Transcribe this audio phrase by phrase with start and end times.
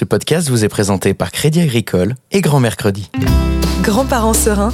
[0.00, 3.10] Ce podcast vous est présenté par Crédit Agricole et Grand Mercredi.
[3.82, 4.72] Grands-parents sereins,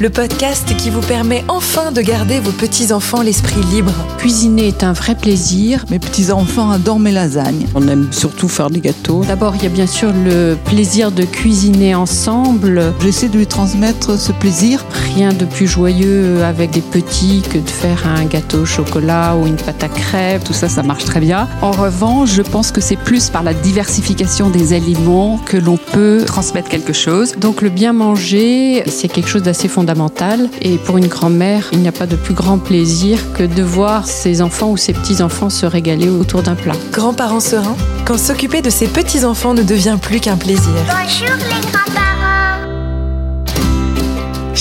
[0.00, 3.92] le podcast qui vous permet enfin de garder vos petits-enfants l'esprit libre.
[4.18, 5.84] Cuisiner est un vrai plaisir.
[5.90, 7.66] Mes petits-enfants adorent mes lasagnes.
[7.74, 9.24] On aime surtout faire des gâteaux.
[9.24, 12.92] D'abord, il y a bien sûr le plaisir de cuisiner ensemble.
[13.00, 14.84] J'essaie de lui transmettre ce plaisir.
[15.14, 19.46] Rien de plus joyeux avec des petits que de faire un gâteau au chocolat ou
[19.46, 20.42] une pâte à crêpes.
[20.42, 21.48] Tout ça, ça marche très bien.
[21.62, 26.24] En revanche, je pense que c'est plus par la diversification des aliments que l'on peut
[26.26, 27.34] transmettre quelque chose.
[27.38, 29.83] Donc le bien manger, c'est quelque chose d'assez fondamental
[30.62, 34.06] et pour une grand-mère, il n'y a pas de plus grand plaisir que de voir
[34.06, 36.74] ses enfants ou ses petits-enfants se régaler autour d'un plat.
[36.92, 40.72] Grands-parents sereins, quand s'occuper de ses petits-enfants ne devient plus qu'un plaisir.
[40.88, 42.03] Bonjour les grands-parents.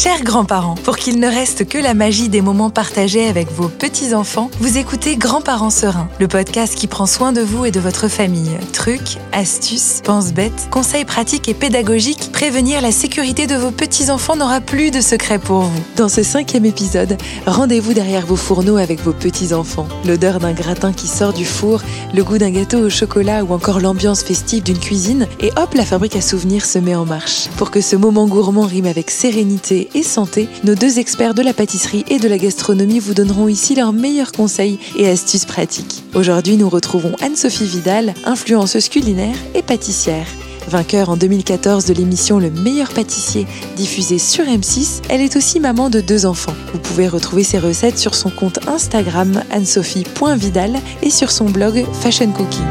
[0.00, 4.48] Chers grands-parents, pour qu'il ne reste que la magie des moments partagés avec vos petits-enfants,
[4.60, 8.56] vous écoutez Grands-parents sereins, le podcast qui prend soin de vous et de votre famille.
[8.72, 14.92] Trucs, astuces, pense-bêtes, conseils pratiques et pédagogiques, prévenir la sécurité de vos petits-enfants n'aura plus
[14.92, 15.82] de secret pour vous.
[15.96, 17.16] Dans ce cinquième épisode,
[17.48, 19.88] rendez-vous derrière vos fourneaux avec vos petits-enfants.
[20.06, 21.82] L'odeur d'un gratin qui sort du four,
[22.14, 25.84] le goût d'un gâteau au chocolat ou encore l'ambiance festive d'une cuisine, et hop, la
[25.84, 27.48] fabrique à souvenirs se met en marche.
[27.56, 31.52] Pour que ce moment gourmand rime avec sérénité et santé, nos deux experts de la
[31.52, 36.04] pâtisserie et de la gastronomie vous donneront ici leurs meilleurs conseils et astuces pratiques.
[36.14, 40.26] Aujourd'hui, nous retrouvons Anne-Sophie Vidal, influenceuse culinaire et pâtissière.
[40.68, 45.88] Vainqueur en 2014 de l'émission Le meilleur pâtissier diffusée sur M6, elle est aussi maman
[45.88, 46.54] de deux enfants.
[46.72, 52.30] Vous pouvez retrouver ses recettes sur son compte Instagram anne-sophie.vidal et sur son blog Fashion
[52.32, 52.66] Cooking.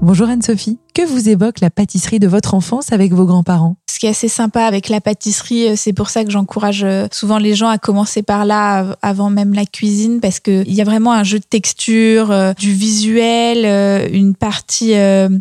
[0.00, 3.76] Bonjour Anne-Sophie, que vous évoque la pâtisserie de votre enfance avec vos grands-parents?
[3.90, 7.54] Ce qui est assez sympa avec la pâtisserie, c'est pour ça que j'encourage souvent les
[7.54, 11.22] gens à commencer par là avant même la cuisine parce qu'il y a vraiment un
[11.22, 14.94] jeu de texture, du visuel, une partie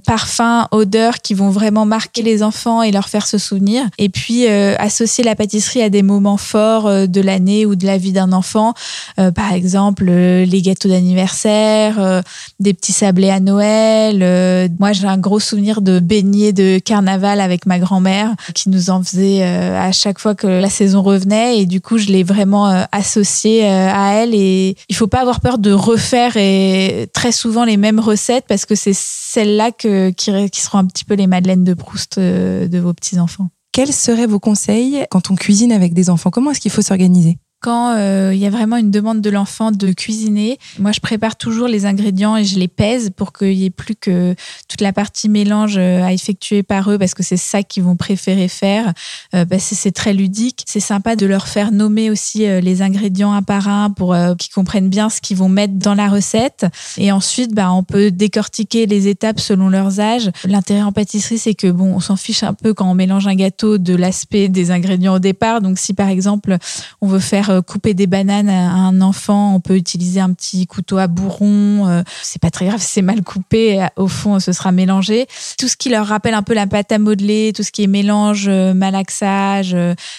[0.05, 3.85] parfum, odeur qui vont vraiment marquer les enfants et leur faire se souvenir.
[3.97, 8.11] Et puis associer la pâtisserie à des moments forts de l'année ou de la vie
[8.11, 8.73] d'un enfant,
[9.15, 12.23] par exemple les gâteaux d'anniversaire,
[12.59, 17.65] des petits sablés à Noël moi, j'ai un gros souvenir de beignets de carnaval avec
[17.65, 21.59] ma grand-mère qui nous en faisait à chaque fois que la saison revenait.
[21.59, 24.33] Et du coup, je l'ai vraiment associé à elle.
[24.33, 28.65] Et il faut pas avoir peur de refaire et très souvent les mêmes recettes parce
[28.65, 32.93] que c'est celles-là qui, qui seront un petit peu les madeleines de Proust de vos
[32.93, 33.49] petits-enfants.
[33.71, 36.31] Quels seraient vos conseils quand on cuisine avec des enfants?
[36.31, 37.37] Comment est-ce qu'il faut s'organiser?
[37.65, 41.35] Quand euh, il y a vraiment une demande de l'enfant de cuisiner, moi je prépare
[41.35, 44.35] toujours les ingrédients et je les pèse pour qu'il n'y ait plus que
[44.67, 48.47] toute la partie mélange à effectuer par eux parce que c'est ça qu'ils vont préférer
[48.47, 48.93] faire.
[49.33, 50.63] Euh, que c'est très ludique.
[50.67, 54.35] C'est sympa de leur faire nommer aussi euh, les ingrédients un par un pour euh,
[54.35, 56.65] qu'ils comprennent bien ce qu'ils vont mettre dans la recette.
[56.97, 60.31] Et ensuite, bah, on peut décortiquer les étapes selon leurs âges.
[60.45, 63.35] L'intérêt en pâtisserie, c'est que bon, on s'en fiche un peu quand on mélange un
[63.35, 65.61] gâteau de l'aspect des ingrédients au départ.
[65.61, 66.57] Donc si par exemple
[67.01, 70.97] on veut faire couper des bananes à un enfant, on peut utiliser un petit couteau
[70.97, 72.03] à bourron.
[72.21, 73.85] C'est pas très grave si c'est mal coupé.
[73.95, 75.27] Au fond, ce sera mélangé.
[75.57, 77.87] Tout ce qui leur rappelle un peu la pâte à modeler, tout ce qui est
[77.87, 79.75] mélange, malaxage,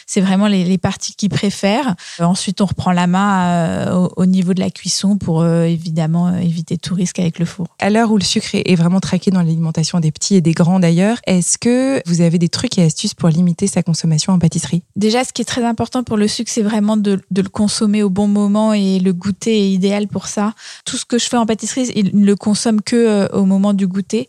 [0.06, 1.94] c'est vraiment les, les parties qu'ils préfèrent.
[2.20, 6.94] Ensuite, on reprend la main au, au niveau de la cuisson pour évidemment éviter tout
[6.94, 7.66] risque avec le four.
[7.78, 10.80] À l'heure où le sucre est vraiment traqué dans l'alimentation des petits et des grands
[10.80, 14.82] d'ailleurs, est-ce que vous avez des trucs et astuces pour limiter sa consommation en pâtisserie?
[14.96, 18.02] Déjà, ce qui est très important pour le sucre, c'est vraiment de, de le consommer
[18.02, 20.54] au bon moment et le goûter est idéal pour ça.
[20.84, 23.74] Tout ce que je fais en pâtisserie, il ne le consomme que euh, au moment
[23.74, 24.28] du goûter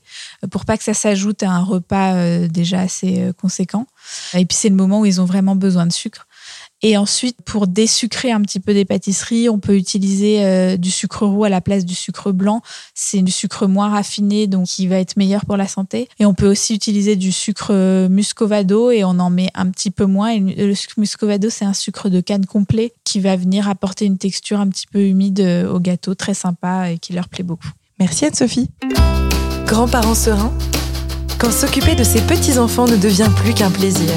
[0.51, 3.87] pour pas que ça s'ajoute à un repas euh, déjà assez euh, conséquent.
[4.33, 6.26] Et puis c'est le moment où ils ont vraiment besoin de sucre.
[6.83, 11.25] Et ensuite, pour désucrer un petit peu des pâtisseries, on peut utiliser euh, du sucre
[11.25, 12.61] roux à la place du sucre blanc.
[12.93, 16.07] C'est du sucre moins raffiné, donc qui va être meilleur pour la santé.
[16.19, 20.05] Et on peut aussi utiliser du sucre muscovado et on en met un petit peu
[20.05, 20.29] moins.
[20.29, 24.19] Et le sucre muscovado, c'est un sucre de canne complet qui va venir apporter une
[24.19, 25.39] texture un petit peu humide
[25.71, 27.71] au gâteau, très sympa et qui leur plaît beaucoup.
[27.99, 28.69] Merci Anne-Sophie.
[29.65, 30.53] Grands-parents sereins,
[31.39, 34.11] quand s'occuper de ses petits-enfants ne devient plus qu'un plaisir.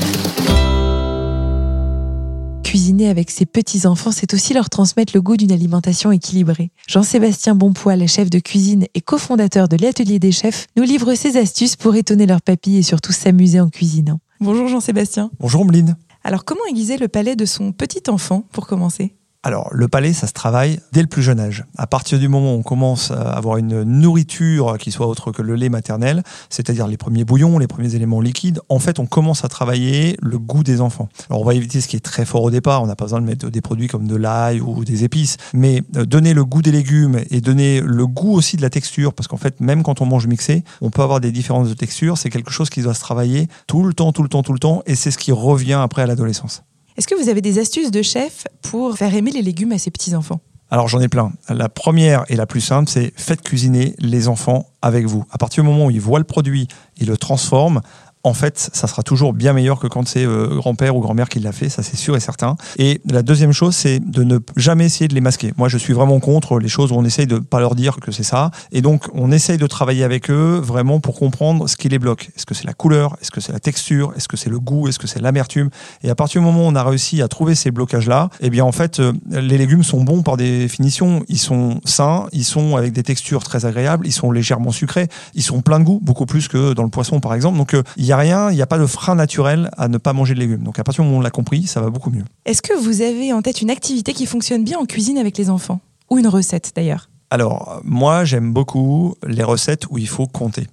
[2.70, 6.70] Cuisiner avec ses petits-enfants, c'est aussi leur transmettre le goût d'une alimentation équilibrée.
[6.86, 11.74] Jean-Sébastien Bonpoil, chef de cuisine et cofondateur de l'Atelier des chefs, nous livre ses astuces
[11.74, 14.20] pour étonner leur papy et surtout s'amuser en cuisinant.
[14.38, 15.32] Bonjour Jean-Sébastien.
[15.40, 15.96] Bonjour Meline.
[16.22, 19.16] Alors comment aiguiser le palais de son petit enfant pour commencer?
[19.42, 21.64] Alors, le palais, ça se travaille dès le plus jeune âge.
[21.78, 25.40] À partir du moment où on commence à avoir une nourriture qui soit autre que
[25.40, 29.42] le lait maternel, c'est-à-dire les premiers bouillons, les premiers éléments liquides, en fait, on commence
[29.42, 31.08] à travailler le goût des enfants.
[31.30, 32.82] Alors, on va éviter ce qui est très fort au départ.
[32.82, 35.82] On n'a pas besoin de mettre des produits comme de l'ail ou des épices, mais
[35.96, 39.26] euh, donner le goût des légumes et donner le goût aussi de la texture, parce
[39.26, 42.18] qu'en fait, même quand on mange mixé, on peut avoir des différences de texture.
[42.18, 44.58] C'est quelque chose qui doit se travailler tout le temps, tout le temps, tout le
[44.58, 46.62] temps, et c'est ce qui revient après à l'adolescence.
[47.00, 49.90] Est-ce que vous avez des astuces de chef pour faire aimer les légumes à ses
[49.90, 50.42] petits-enfants?
[50.70, 51.32] Alors j'en ai plein.
[51.48, 55.24] La première et la plus simple, c'est faites cuisiner les enfants avec vous.
[55.30, 56.68] À partir du moment où ils voient le produit,
[56.98, 57.80] ils le transforment,
[58.22, 61.40] en fait, ça sera toujours bien meilleur que quand c'est euh, grand-père ou grand-mère qui
[61.40, 62.56] l'a fait, ça c'est sûr et certain.
[62.78, 65.52] Et la deuxième chose, c'est de ne jamais essayer de les masquer.
[65.56, 68.12] Moi, je suis vraiment contre les choses où on essaye de pas leur dire que
[68.12, 68.50] c'est ça.
[68.72, 72.28] Et donc, on essaye de travailler avec eux vraiment pour comprendre ce qui les bloque.
[72.36, 73.16] Est-ce que c'est la couleur?
[73.22, 74.12] Est-ce que c'est la texture?
[74.16, 74.86] Est-ce que c'est le goût?
[74.88, 75.70] Est-ce que c'est l'amertume?
[76.02, 78.64] Et à partir du moment où on a réussi à trouver ces blocages-là, eh bien,
[78.64, 81.24] en fait, euh, les légumes sont bons par définition.
[81.28, 85.42] Ils sont sains, ils sont avec des textures très agréables, ils sont légèrement sucrés, ils
[85.42, 87.56] sont pleins de goût, beaucoup plus que dans le poisson, par exemple.
[87.56, 90.12] Donc, euh, n'y a rien, il n'y a pas de frein naturel à ne pas
[90.12, 90.62] manger de légumes.
[90.62, 92.24] Donc à partir du moment où on l'a compris, ça va beaucoup mieux.
[92.44, 95.50] Est-ce que vous avez en tête une activité qui fonctionne bien en cuisine avec les
[95.50, 95.80] enfants?
[96.10, 97.08] Ou une recette d'ailleurs?
[97.30, 100.66] Alors, moi j'aime beaucoup les recettes où il faut compter.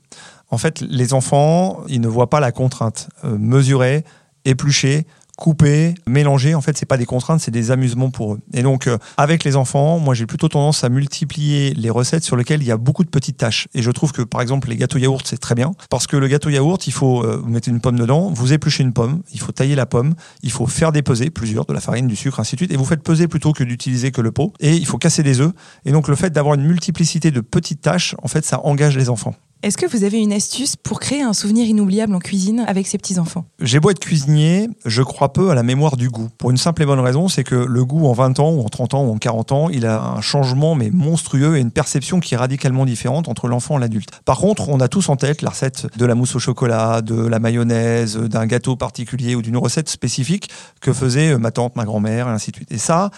[0.50, 3.10] En fait, les enfants, ils ne voient pas la contrainte.
[3.26, 4.06] Euh, mesurer,
[4.46, 5.06] éplucher,
[5.38, 8.40] couper, mélanger, en fait, c'est pas des contraintes, c'est des amusements pour eux.
[8.54, 12.36] Et donc, euh, avec les enfants, moi, j'ai plutôt tendance à multiplier les recettes sur
[12.36, 13.68] lesquelles il y a beaucoup de petites tâches.
[13.76, 15.72] Et je trouve que, par exemple, les gâteaux yaourt, c'est très bien.
[15.92, 18.84] Parce que le gâteau yaourt, il faut, euh, vous mettez une pomme dedans, vous épluchez
[18.84, 22.08] une pomme, il faut tailler la pomme, il faut faire dépeser plusieurs, de la farine,
[22.08, 22.72] du sucre, ainsi de suite.
[22.72, 24.54] Et vous faites peser plutôt que d'utiliser que le pot.
[24.60, 25.54] Et il faut casser des œufs.
[25.86, 29.10] Et donc, le fait d'avoir une multiplicité de petites tâches, en fait, ça engage les
[29.10, 29.36] enfants.
[29.64, 33.00] Est-ce que vous avez une astuce pour créer un souvenir inoubliable en cuisine avec ses
[33.00, 33.46] petits-enfants?
[33.60, 36.30] J'ai beau être cuisinier, je crois peu à la mémoire du goût.
[36.38, 38.70] Pour une simple et bonne raison, c'est que le goût en 20 ans ou en
[38.70, 42.20] 30 ans ou en 40 ans, il a un changement mais monstrueux et une perception
[42.20, 44.12] qui est radicalement différente entre l'enfant et l'adulte.
[44.26, 47.16] Par contre, on a tous en tête la recette de la mousse au chocolat, de
[47.16, 50.52] la mayonnaise, d'un gâteau particulier ou d'une recette spécifique
[50.82, 52.72] que faisait ma tante, ma grand-mère et ainsi de suite.
[52.72, 53.10] Et ça,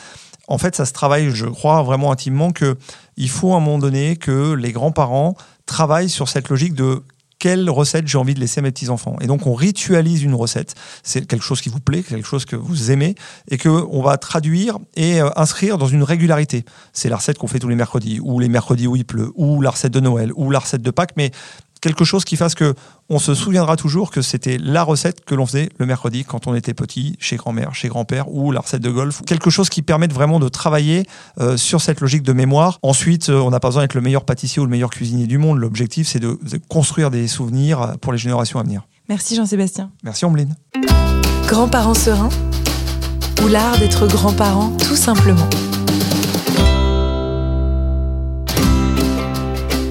[0.48, 2.78] en fait, ça se travaille, je crois vraiment intimement que
[3.18, 5.36] il faut à un moment donné que les grands-parents
[5.70, 7.04] travaillent sur cette logique de
[7.40, 9.16] quelle recette j'ai envie de laisser à mes petits-enfants.
[9.22, 10.76] Et donc, on ritualise une recette.
[11.04, 13.16] C'est quelque chose qui vous plaît, quelque chose que vous aimez,
[13.50, 16.66] et que on va traduire et euh, inscrire dans une régularité.
[16.92, 19.62] C'est la recette qu'on fait tous les mercredis, ou les mercredis où il pleut, ou
[19.62, 21.32] la recette de Noël, ou la recette de Pâques, mais
[21.82, 22.74] quelque chose qui fasse que
[23.10, 26.54] on se souviendra toujours que c'était la recette que l'on faisait le mercredi quand on
[26.54, 29.22] était petit, chez grand-mère, chez grand-père, ou la recette de golf.
[29.26, 31.06] Quelque chose qui permette vraiment de travailler
[31.40, 32.80] euh, sur cette logique de mémoire.
[32.84, 35.38] Ensuite, euh, on n'a pas besoin d'être le meilleur pâtissier ou le meilleur cuisinier du
[35.38, 35.58] monde.
[35.58, 38.84] L'objectif, c'est de, de construire des souvenirs pour les générations à venir.
[39.08, 39.90] Merci Jean-Sébastien.
[40.04, 40.56] Merci Ambline.
[41.48, 42.30] Grands-parents sereins
[43.44, 45.50] ou l'art d'être grands-parents tout simplement.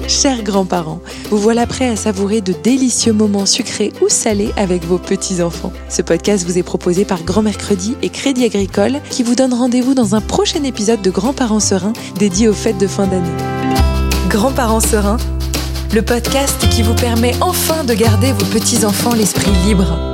[0.07, 4.97] Chers grands-parents, vous voilà prêts à savourer de délicieux moments sucrés ou salés avec vos
[4.97, 5.71] petits-enfants.
[5.87, 9.93] Ce podcast vous est proposé par Grand Mercredi et Crédit Agricole qui vous donne rendez-vous
[9.93, 13.29] dans un prochain épisode de Grands-parents sereins dédié aux fêtes de fin d'année.
[14.29, 15.17] Grands-parents sereins,
[15.93, 20.08] le podcast qui vous permet enfin de garder vos petits-enfants l'esprit libre.